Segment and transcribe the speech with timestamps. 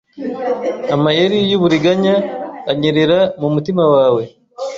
[0.95, 2.15] amayeri yuburiganya
[2.71, 4.23] anyerera mumutima wawe